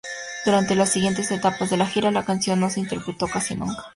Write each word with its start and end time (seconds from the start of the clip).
Durante 0.47 0.73
las 0.73 0.89
siguientes 0.89 1.29
etapas 1.29 1.69
de 1.69 1.77
la 1.77 1.85
gira, 1.85 2.09
la 2.09 2.25
canción 2.25 2.59
no 2.59 2.71
se 2.71 2.79
interpretó 2.79 3.27
casi 3.27 3.53
nunca. 3.55 3.83